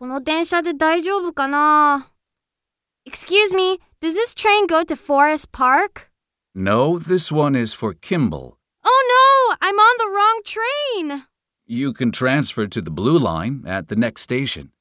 [0.00, 2.10] この電車で大丈夫かな
[3.06, 6.08] ?Excuse me, does this train go to Forest Park?
[6.54, 8.56] No, this one is for Kimball.
[8.82, 11.26] Oh no, I'm on the wrong train!
[11.66, 14.72] You can transfer to the blue line at the next station.